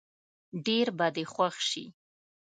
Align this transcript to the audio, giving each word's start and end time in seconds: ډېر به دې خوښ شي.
ډېر 0.65 0.87
به 0.97 1.07
دې 1.15 1.25
خوښ 1.33 1.55
شي. 1.69 1.85